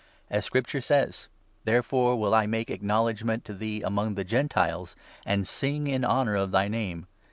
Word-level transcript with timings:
As 0.31 0.45
Scripture 0.45 0.81
says— 0.81 1.25
4 1.65 1.65
Therefore 1.65 2.19
will 2.19 2.33
I 2.33 2.47
make 2.47 2.71
acknowledgement 2.71 3.45
to 3.45 3.53
thee 3.53 3.83
among 3.83 4.15
the 4.15 4.23
Gentile 4.23 4.89
And 5.27 5.47
sing 5.47 5.85
in 5.85 6.03
honour 6.03 6.33
of 6.33 6.49
thy 6.49 6.67
Name.' 6.67 7.05